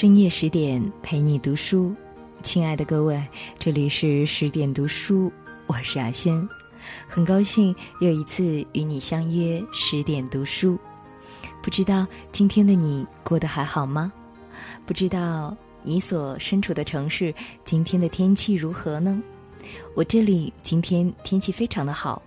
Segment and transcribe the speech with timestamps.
[0.00, 1.92] 深夜十点陪你读书，
[2.40, 3.20] 亲爱的各位，
[3.58, 5.32] 这里是十点读书，
[5.66, 6.48] 我是阿轩，
[7.08, 10.78] 很高兴又一次与你相约十点读书。
[11.60, 14.12] 不知道今天的你过得还好吗？
[14.86, 19.20] 不知道你所身处的城市今天的天气如何呢？
[19.96, 22.22] 我这里今天天气非常的好，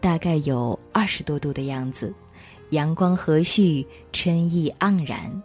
[0.00, 2.12] 大概有二十多度的样子，
[2.70, 5.40] 阳光和煦，春意盎然。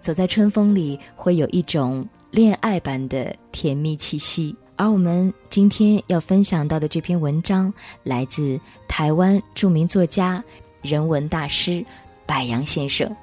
[0.00, 4.56] 走在春风里，会有一种恋爱般的甜蜜气息。
[4.76, 7.72] 而我们今天要分享到的这篇文章，
[8.02, 8.58] 来自
[8.88, 10.42] 台湾著名作家、
[10.80, 11.84] 人文大师
[12.26, 13.14] 柏杨先生。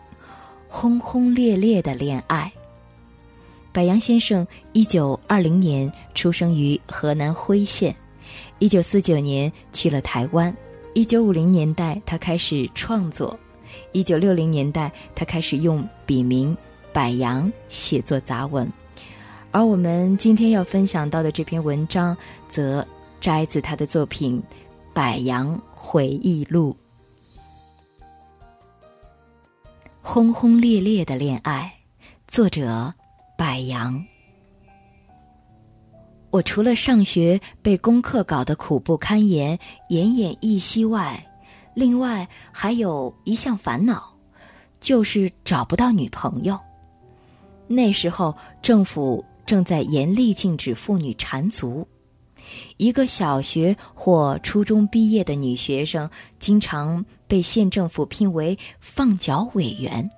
[0.69, 2.51] 轰轰烈烈的恋爱。
[3.71, 7.95] 柏杨先生一九二零年出生于河南辉县，
[8.59, 10.55] 一九四九年去了台湾。
[10.93, 13.39] 一九五零年代，他开始创作。
[13.93, 16.55] 一九六零年代，他开始用笔名
[16.97, 18.67] 柏杨写作杂文，
[19.51, 22.17] 而我们今天要分享到的这篇文章，
[22.47, 22.83] 则
[23.21, 24.41] 摘自他的作品
[24.95, 26.75] 《柏杨回忆录》。
[30.01, 31.71] 轰轰烈烈的恋爱，
[32.25, 32.91] 作者
[33.37, 34.03] 柏杨。
[36.31, 39.55] 我除了上学被功课搞得苦不堪言、
[39.91, 41.23] 奄奄一息外，
[41.75, 44.17] 另外还有一项烦恼，
[44.79, 46.59] 就是找不到女朋友。
[47.67, 51.87] 那时候政府正在严厉禁止妇女缠足，
[52.77, 60.09] 一个小学或初中毕业的女学生，经常被县政府聘为放脚委员，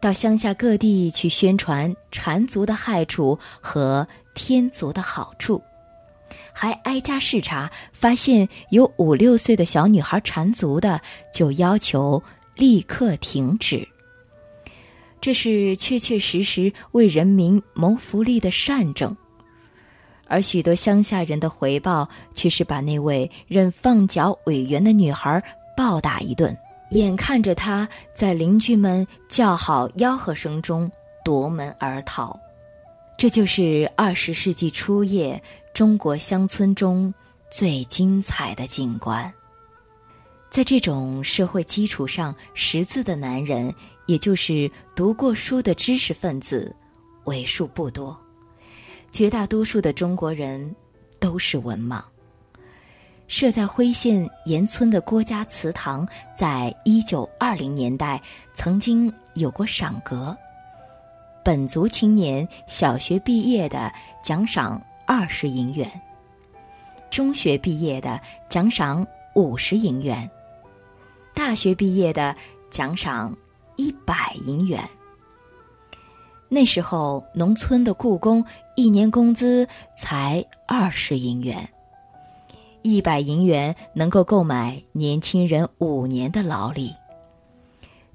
[0.00, 5.62] 到乡下各地去宣传缠足的害处和天足的好处。
[6.52, 11.00] 还挨家视察，发现有五六岁的小女孩缠足的，
[11.32, 12.22] 就要求
[12.54, 13.88] 立刻停止。
[15.24, 19.16] 这是确确实实为人民谋福利的善政，
[20.26, 25.42] 而许多乡下人的回报却是把那位任放脚委员的女孩
[25.74, 26.54] 暴打一顿，
[26.90, 30.92] 眼看着她在邻居们叫好吆喝声中
[31.24, 32.38] 夺门而逃。
[33.16, 35.42] 这就是二十世纪初叶。
[35.72, 37.14] 中国乡村中
[37.50, 39.32] 最精彩的景观，
[40.50, 43.74] 在这种社会基础上识字的男人，
[44.06, 46.74] 也就是读过书的知识分子，
[47.24, 48.18] 为数不多。
[49.12, 50.74] 绝大多数的中国人
[51.18, 52.02] 都是文盲。
[53.26, 56.06] 设在辉县岩村的郭家祠堂，
[56.36, 58.20] 在一九二零年代
[58.52, 60.36] 曾经有过赏格，
[61.44, 63.92] 本族青年小学毕业的
[64.22, 64.80] 奖赏。
[65.06, 66.00] 二十银元，
[67.10, 70.30] 中学毕业的奖赏五十银元，
[71.34, 72.34] 大学毕业的
[72.70, 73.36] 奖赏
[73.76, 74.88] 一百银元。
[76.48, 78.44] 那时候，农村的雇工
[78.76, 81.68] 一年工资才二十银元，
[82.82, 86.92] 一百银元能够购买年轻人五年的劳力。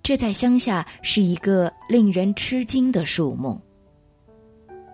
[0.02, 3.60] 这在乡下是一个令人吃惊的数目。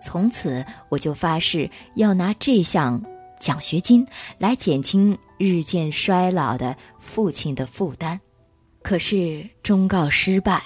[0.00, 3.02] 从此，我就发誓要拿这项
[3.38, 4.06] 奖学金
[4.38, 8.20] 来减轻日渐衰老的父亲的负担。
[8.86, 10.62] 可是忠告失败，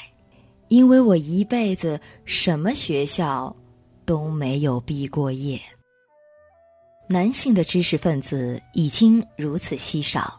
[0.69, 3.57] 因为我一辈子什么学校
[4.05, 5.59] 都没有毕过业。
[7.09, 10.39] 男性的知识分子已经如此稀少，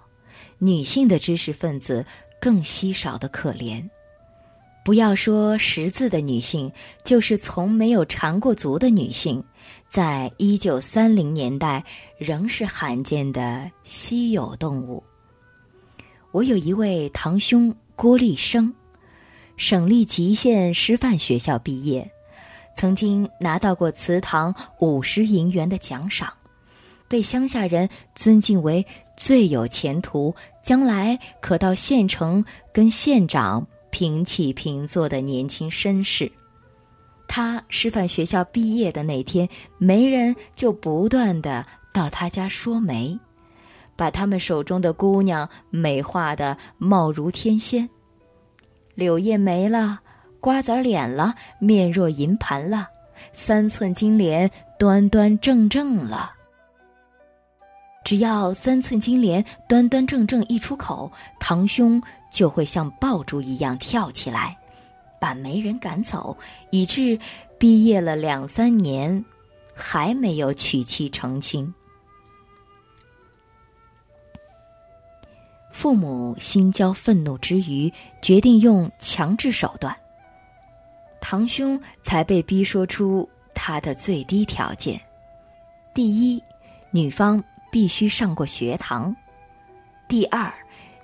[0.59, 2.05] 女性的知识分子
[2.39, 3.83] 更稀少的可怜。
[4.85, 6.71] 不要说识字的女性，
[7.03, 9.43] 就是从没有缠过足的女性，
[9.89, 11.83] 在一九三零年代
[12.19, 15.03] 仍是罕见的稀有动物。
[16.31, 18.73] 我有一位堂兄郭立生，
[19.57, 22.09] 省立吉县师范学校毕业，
[22.73, 26.31] 曾经拿到过祠堂五十银元的奖赏，
[27.09, 28.85] 被乡下人尊敬为
[29.17, 30.33] 最有前途，
[30.63, 32.43] 将来可到县城
[32.73, 33.67] 跟县长。
[33.93, 36.31] 平起平坐的年轻绅士，
[37.27, 43.19] 他师范学校毕业的那天，媒人就不断的到他家说媒，
[44.01, 47.87] 把他们手中的姑娘美化的貌如天仙，
[48.95, 49.99] 柳叶眉了，
[50.39, 52.87] 瓜子脸了，面若银盘了，
[53.31, 54.49] 三寸金莲
[54.79, 56.31] 端端正正了。
[58.03, 62.01] 只要三寸金莲端端正正一出口，堂兄
[62.31, 64.57] 就会像爆竹一样跳起来，
[65.19, 66.35] 把媒人赶走，
[66.71, 67.19] 以致
[67.59, 69.23] 毕业了两三年，
[69.75, 71.71] 还没有娶妻成亲。
[75.71, 77.91] 父母心焦愤怒之余，
[78.21, 79.95] 决定用强制手段。
[81.19, 84.99] 堂兄才被逼说出他的最低条件：
[85.93, 86.43] 第一，
[86.91, 89.13] 女方必须上过学堂；
[90.07, 90.51] 第二，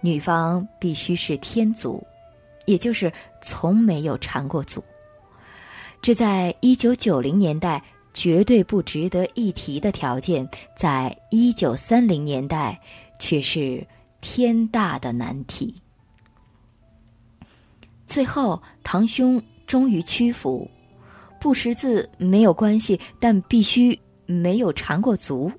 [0.02, 2.06] 女方必须是天族，
[2.66, 3.12] 也就是
[3.42, 4.84] 从没有缠过足。
[6.02, 7.82] 这在一九九零年代
[8.14, 12.80] 绝对不值得一提的条件，在一九三零年代
[13.20, 13.86] 却是
[14.22, 15.82] 天大的难题。
[18.06, 20.70] 最后，堂兄终于屈服，
[21.40, 25.52] 不识字没有关系，但必须没有缠过足。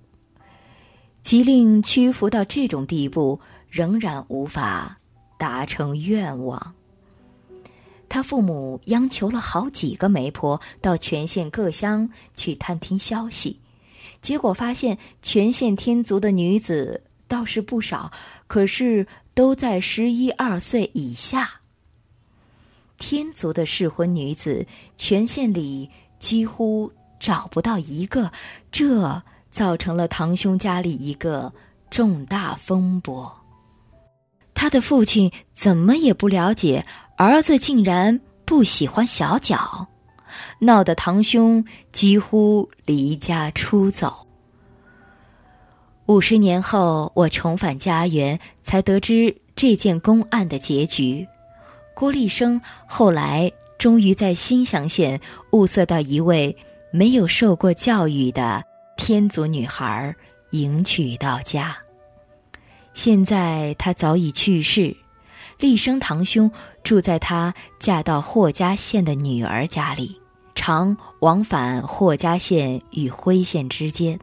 [1.21, 4.97] 吉令屈服到这种地步，仍然无法
[5.39, 6.75] 达成愿望。
[8.09, 13.61] 他父母央求了好几个媒婆到全县各乡去探听消息，
[14.23, 18.11] 结果发现全县天族的女子倒是不少，
[18.47, 21.61] 可是都在十一二岁以下。
[22.97, 24.67] 天族的适婚女子，
[24.97, 25.89] 全县里
[26.19, 28.33] 几乎找不到一个，
[28.73, 31.53] 这造成了堂兄家里一个
[31.91, 33.33] 重大风波。
[34.53, 36.85] 他的父亲怎么也不了解，
[37.17, 39.87] 儿子竟然不喜欢小脚，
[40.59, 44.28] 闹得堂兄几乎离家出走。
[46.09, 51.29] 五十年后，我重返家园，才得知这件公案的结局。
[51.95, 55.21] 郭立生后来终于在新乡县
[55.53, 56.57] 物色到一位
[56.91, 58.65] 没有受过教育的
[58.97, 60.17] 天族女孩
[60.53, 61.77] 迎娶到家。
[62.95, 64.97] 现在她早已去世，
[65.59, 66.51] 立生堂兄
[66.83, 70.19] 住在她嫁到霍家县的女儿家里，
[70.55, 74.19] 常往返霍家县与辉县之间。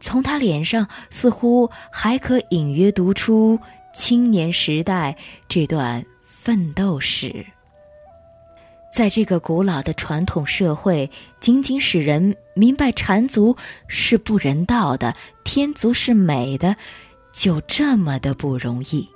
[0.00, 3.58] 从他脸上似乎还可隐约读出
[3.94, 5.16] 青年时代
[5.48, 6.04] 这段。
[6.40, 7.44] 奋斗史，
[8.90, 11.10] 在这个古老的传统社会，
[11.40, 13.54] 仅仅使人明白缠足
[13.86, 15.14] 是不人道的，
[15.44, 16.74] 天足是美的，
[17.32, 19.06] 就这么的不容易。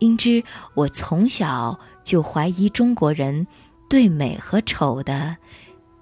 [0.00, 0.42] 因之，
[0.74, 3.46] 我从小就怀疑中国人
[3.88, 5.36] 对美和丑的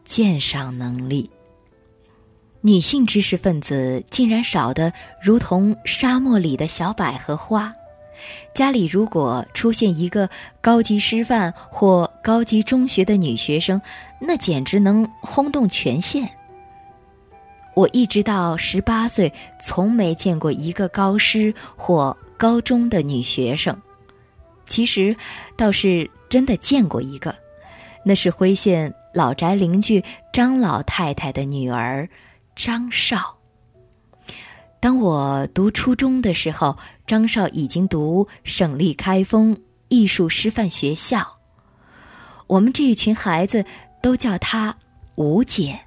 [0.05, 1.31] 鉴赏能力。
[2.63, 4.93] 女性知识分子竟然少得
[5.23, 7.75] 如同沙漠里的小百合花。
[8.53, 10.29] 家里如果出现一个
[10.61, 13.81] 高级师范或高级中学的女学生，
[14.21, 16.29] 那简直能轰动全县。
[17.75, 23.75] 我一直到十八岁，从没见过一个高师或高中的女学生。
[24.67, 25.17] 其实，
[25.57, 27.35] 倒是真的见过一个，
[28.05, 32.07] 那是辉县老宅邻居张老太太的女儿
[32.63, 33.39] 张少。
[34.81, 36.77] 当我读初中的时候，
[37.07, 39.57] 张少已经读省立开封
[39.89, 41.39] 艺术师范学校。
[42.47, 43.65] 我们这一群孩子
[44.03, 44.77] 都叫她
[45.15, 45.81] 吴姐。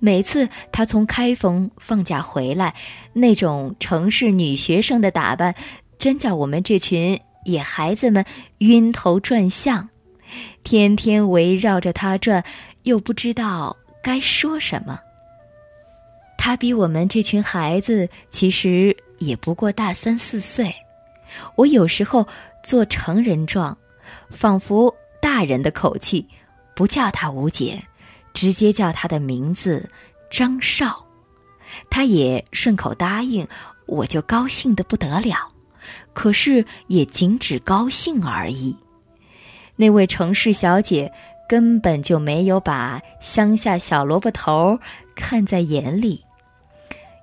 [0.00, 2.74] 每次她从开封放假回来，
[3.12, 5.54] 那种城市女学生的打扮，
[6.00, 8.24] 真叫我们这群野孩子们
[8.58, 9.88] 晕头转向。
[10.64, 12.42] 天天围绕着她转，
[12.82, 14.98] 又不知道该说什么。
[16.46, 20.72] 他比我们这群孩子其实也不过大三四岁，
[21.56, 22.24] 我有时候
[22.62, 23.76] 做成人状，
[24.30, 26.24] 仿佛大人的口气，
[26.76, 27.82] 不叫他吴姐，
[28.32, 29.90] 直接叫他的名字
[30.30, 31.04] 张少，
[31.90, 33.44] 他也顺口答应，
[33.86, 35.50] 我就高兴的不得了。
[36.14, 38.76] 可是也仅止高兴而已。
[39.74, 41.12] 那位城市小姐
[41.48, 44.78] 根本就没有把乡下小萝卜头
[45.16, 46.22] 看在眼里。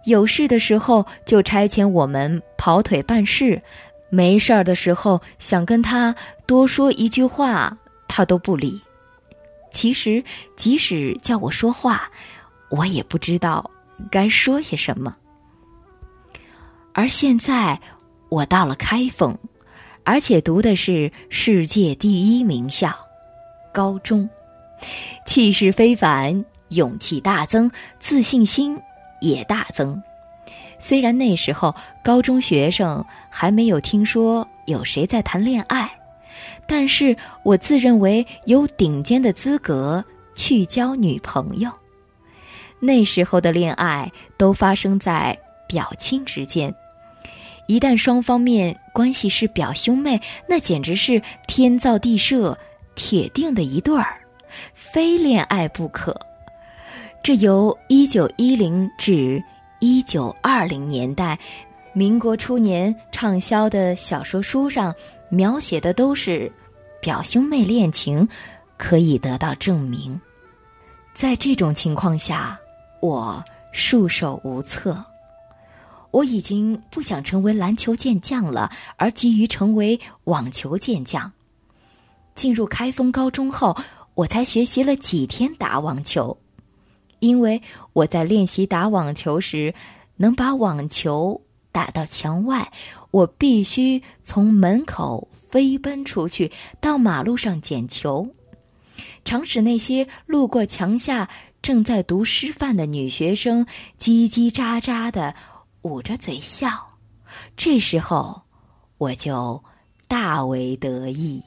[0.05, 3.62] 有事的时候就差遣我们跑腿办事，
[4.10, 8.81] 没事儿的时候想跟他多说一句话，他都不理。
[9.72, 10.24] 其实
[10.55, 12.12] 即使叫我说话，
[12.69, 13.72] 我也不知道
[14.12, 15.15] 该说些什么。
[16.93, 17.79] 而现在
[18.29, 19.36] 我到了开封，
[20.03, 22.93] 而且读的是世界第一名校
[23.74, 24.29] 高中，
[25.25, 28.77] 气势非凡，勇气大增，自信心。
[29.24, 30.01] 也大增。
[30.77, 35.89] 虽然那时候高中学生还没有听说有谁在谈恋爱，
[36.68, 40.03] 但是我自认为有顶尖的资格
[40.36, 41.72] 去交女朋友。
[42.80, 45.38] 那时候的恋爱都发生在
[45.68, 46.74] 表亲之间，
[47.68, 52.58] 一旦双方面关系是表兄妹，那简直是天造地设、
[52.94, 54.20] 铁定的一对儿，
[54.74, 56.13] 非恋爱不可。
[57.24, 59.42] 这由一九一零至
[59.80, 61.39] 一九二零年代，
[61.94, 64.94] 民国初年畅销的小说书上
[65.30, 66.51] 描写的都是
[67.01, 68.27] 表兄妹恋情，
[68.75, 70.20] 可以得到证明。
[71.13, 72.60] 在这种情况下，
[73.01, 75.06] 我束手无策。
[76.12, 81.32] 我已经不想成为篮球健将了，而急于成为网球健将。
[82.36, 83.77] 进入开封高中后，
[84.13, 86.38] 我才学习了几天打网球，
[87.24, 87.62] 因为
[87.94, 89.74] 我在练习打网球时，
[90.18, 92.70] 能把网球打到墙外，
[93.12, 96.51] 我必须从门口飞奔出去，
[96.82, 98.27] 到马路上捡球，
[99.24, 101.30] 常使那些路过墙下
[101.62, 103.65] 正在读师范的女学生
[103.98, 105.34] 叽叽喳喳的。
[105.84, 106.89] 捂着嘴笑，
[107.56, 108.42] 这时候
[108.98, 109.63] 我就
[110.10, 111.42] 大为得意。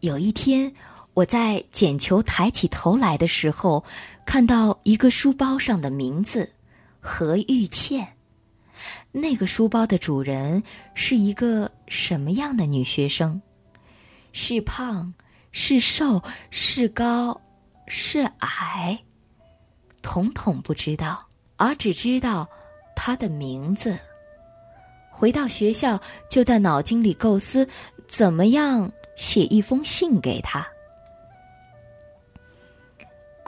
[0.00, 0.72] 有一天，
[1.18, 3.82] 我在捡球抬起头来的时候，
[4.24, 6.48] 看到一个书包上的名字
[7.00, 8.14] “何玉倩”。
[9.10, 10.62] 那个书包的主人
[10.94, 13.42] 是一个什么样的女学生？
[14.32, 15.12] 是胖，
[15.50, 17.40] 是瘦，是高，
[17.88, 19.00] 是矮？
[20.02, 22.48] 统统不知道，而只知道
[22.94, 23.98] 他的名字。
[25.10, 27.68] 回到学校，就在脑筋里构思
[28.06, 30.64] 怎么样写一封信给他。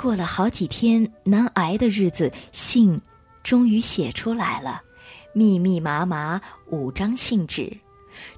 [0.01, 2.99] 过了好几天难挨的日子，信
[3.43, 4.81] 终于写出来了，
[5.35, 6.41] 密密麻麻
[6.71, 7.71] 五张信纸，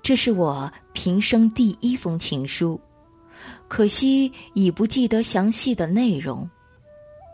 [0.02, 2.81] 这是我平生第一封情书，
[3.69, 6.50] 可惜已不记得详细的内容。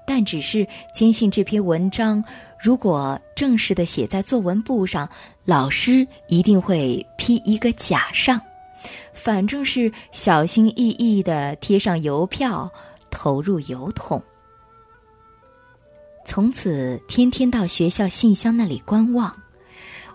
[0.06, 2.22] 但只是坚信这篇文章，
[2.62, 5.08] 如果正式的写在作文簿上，
[5.46, 8.38] 老师一定会批一个假上。
[9.14, 12.70] 反正是小心翼翼的贴上邮票，
[13.10, 14.22] 投入邮筒。
[16.24, 19.34] 从此天天到学校信箱那里观望。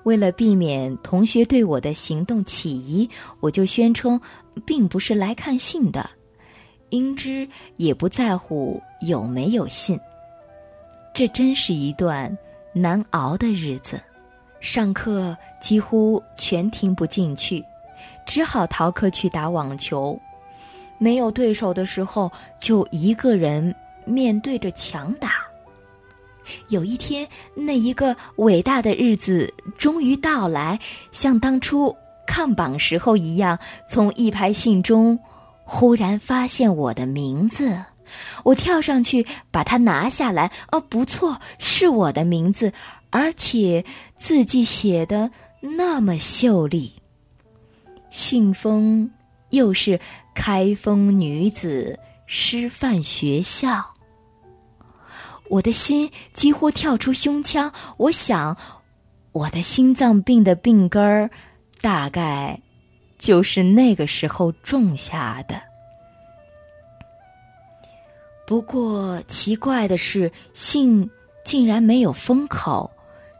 [0.03, 3.09] 为了避免同学对我的行动起疑，
[3.39, 4.19] 我就宣称
[4.65, 6.09] 并不是来看信的。
[6.89, 7.47] 英之
[7.77, 9.97] 也不在乎有没有信。
[11.13, 12.37] 这真是一段
[12.73, 13.99] 难熬的日子，
[14.59, 17.63] 上课几乎全听不进去，
[18.25, 20.19] 只好逃课去打网球。
[20.97, 23.73] 没有对手的时候，就一个人
[24.05, 25.43] 面对着墙打。
[26.69, 30.79] 有一天，那一个伟大的日子终于到来，
[31.11, 31.95] 像当初
[32.27, 33.57] 看榜时候一样，
[33.87, 35.19] 从一排信中。
[35.65, 37.81] 忽然发现我的名字，
[38.43, 40.51] 我跳上去把它拿下来。
[40.71, 42.73] 哦，不错，是我的名字，
[43.09, 43.85] 而且
[44.17, 45.31] 字迹写的
[45.61, 46.91] 那么秀丽。
[48.09, 49.09] 信封
[49.51, 49.97] 又是
[50.33, 53.93] 开封女子师范学校，
[55.49, 57.71] 我的心几乎跳出胸腔。
[57.97, 58.57] 我想，
[59.31, 61.29] 我的心脏病的病根儿，
[61.81, 62.59] 大概。
[63.15, 65.61] 就是那个时候种下的。
[68.45, 71.09] 不过奇怪的是，信
[71.45, 72.91] 竟然没有封口，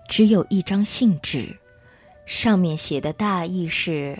[0.08, 1.60] 只有一张信纸，
[2.26, 4.18] 上面写的大意是：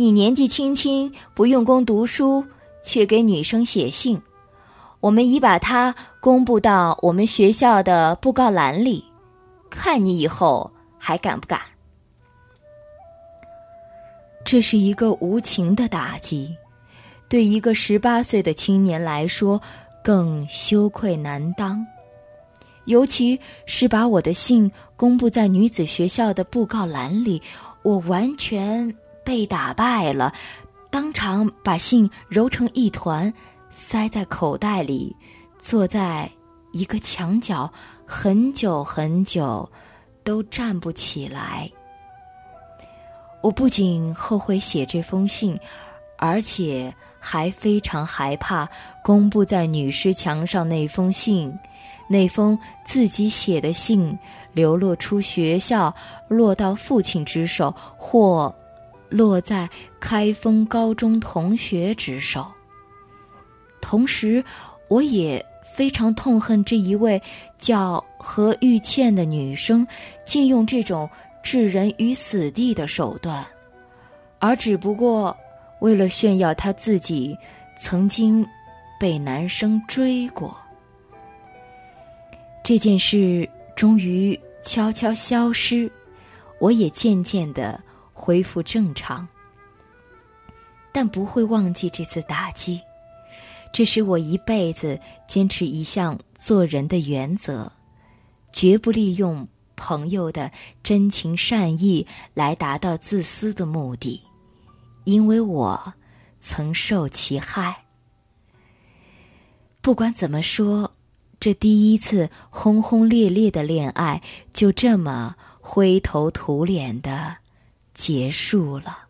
[0.00, 2.46] 你年纪轻轻，不用功读书，
[2.82, 4.22] 却给女生写信，
[5.00, 9.04] 我们已把它公布到我们学校的布告栏里，
[9.68, 11.60] 看你以后还敢不敢。
[14.42, 16.56] 这是一个无情的打击，
[17.28, 19.60] 对一个十八岁的青年来说
[20.02, 21.86] 更羞愧难当。
[22.86, 27.42] 尤其是把我的信公布在女子学校的布告栏里，
[27.82, 28.96] 我完全
[29.30, 30.32] 被打败了，
[30.90, 33.32] 当场把信揉成一团，
[33.70, 35.14] 塞在口袋里，
[35.56, 36.28] 坐在
[36.72, 37.72] 一个墙角，
[38.04, 39.70] 很久很久，
[40.24, 41.70] 都站不起来。
[43.40, 45.56] 我不仅后悔写这封信，
[46.18, 48.68] 而且还非常害怕
[49.04, 51.56] 公布在女尸墙上那封信，
[52.08, 54.18] 那封自己写的信
[54.52, 55.94] 流落出学校，
[56.26, 58.52] 落到父亲之手，或
[59.10, 59.68] 落在
[60.00, 62.46] 开封高中同学之手。
[63.82, 64.42] 同时，
[64.88, 65.44] 我也
[65.76, 67.20] 非常痛恨这一位
[67.58, 69.86] 叫何玉倩的女生，
[70.24, 71.10] 竟用这种。
[71.42, 73.46] 置人于死地的手段，
[74.40, 75.34] 而只不过
[75.80, 77.34] 为了炫耀她自己
[77.78, 78.46] 曾经
[79.00, 80.54] 被男生追过。
[82.62, 85.90] 这件事终于悄悄消失，
[86.58, 87.82] 我也渐渐的
[88.20, 89.26] 恢复正常，
[90.92, 92.78] 但不会忘记这次打击。
[93.72, 97.72] 这是我一辈子坚持一项做人的原则，
[98.52, 99.46] 绝不利用。
[99.82, 104.20] 朋友的真情善意来达到自私的目的，
[105.04, 105.94] 因为我
[106.38, 107.84] 曾受其害。
[109.80, 110.92] 不管怎么说，
[111.40, 114.20] 这第一次轰轰烈烈的恋爱
[114.52, 117.38] 就这么灰头土脸的
[118.00, 119.08] 结束了。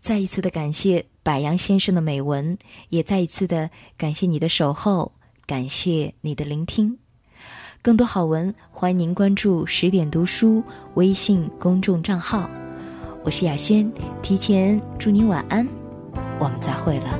[0.00, 5.12] 再一次的感谢柏杨先生的美文，也再一次的感谢你的守候，
[5.46, 6.98] 感谢你的聆听。
[7.80, 10.64] 更多好文，欢迎您关注十点读书
[10.94, 12.50] 微信公众账号。
[13.22, 13.88] 我是雅轩，
[14.20, 15.64] 提前祝您晚安，
[16.40, 17.16] 我们再会了。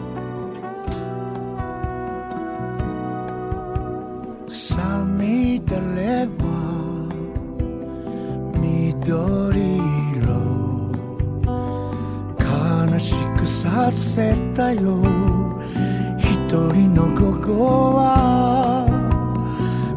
[16.18, 18.84] ひとりの午後は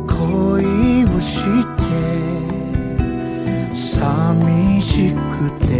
[0.08, 1.42] 恋をし
[1.76, 1.82] て
[3.74, 5.72] 寂しくて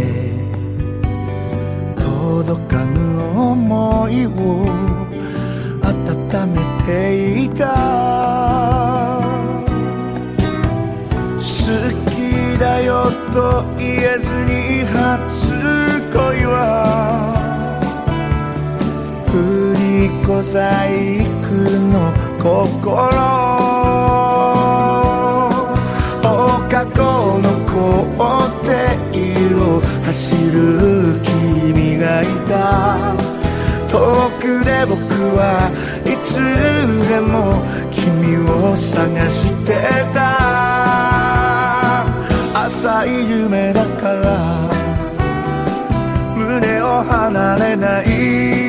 [2.00, 2.98] 届かぬ
[3.38, 4.30] 思いを
[5.80, 5.92] 温
[6.50, 6.90] めて
[7.44, 7.62] いた。
[11.38, 11.44] 好
[12.10, 12.90] きだよ
[13.32, 15.41] と言えずに初
[19.32, 19.38] 振
[19.78, 20.54] り小細
[21.40, 21.56] 工
[21.88, 22.92] の心。
[26.22, 26.28] 放
[26.68, 27.00] 課後
[27.40, 27.72] の校
[29.10, 29.16] 庭
[29.68, 30.12] を走
[30.52, 33.16] る君がいた。
[33.88, 33.96] 遠
[34.38, 35.00] くで僕
[35.38, 35.72] は
[36.04, 36.36] いつ
[37.08, 37.32] でも
[37.90, 39.70] 君を探して
[40.12, 40.20] た。
[42.66, 44.68] 浅い夢だから。
[46.36, 48.61] 胸を離れない。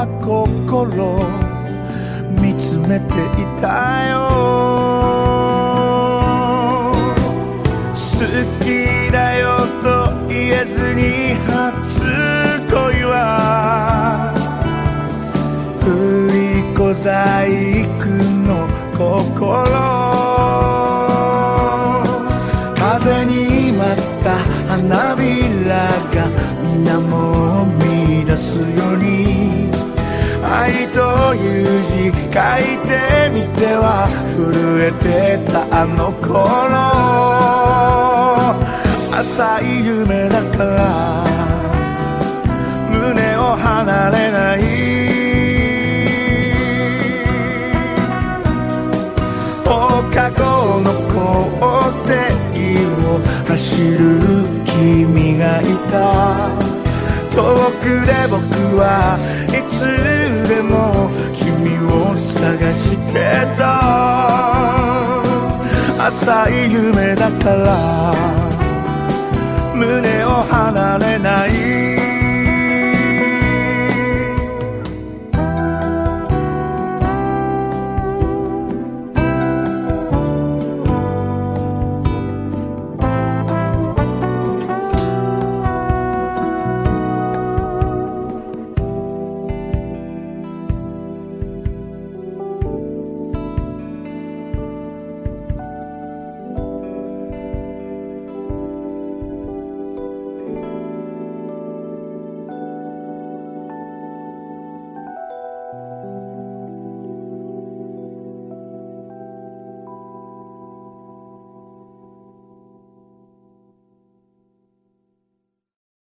[0.00, 1.20] た心
[2.40, 3.04] 見つめて
[3.40, 4.16] いたよ。
[7.92, 8.06] 好
[8.64, 8.66] き
[9.12, 9.46] だよ
[9.82, 12.00] と言えずに初
[12.70, 14.32] 恋は
[15.82, 15.86] 振
[16.32, 16.38] り
[16.74, 18.04] 子細工
[18.46, 18.48] の
[18.96, 19.89] 心。
[32.32, 34.38] 書いてみては震
[34.82, 35.04] えて
[35.50, 36.30] たあの頃。
[39.12, 40.78] 浅い夢だから
[42.88, 44.60] 胸を離れない。
[50.12, 50.42] 過去
[50.82, 51.18] の校
[52.52, 52.62] 庭
[53.14, 53.58] を走
[53.92, 54.00] る
[54.66, 55.96] 君がいた。
[57.30, 57.36] 遠
[57.80, 58.36] くで僕
[58.76, 58.84] は
[59.48, 60.19] いつも
[62.60, 63.14] 探して
[63.56, 63.70] た。
[66.08, 68.12] 浅い夢だから
[69.74, 71.99] 胸を離れない。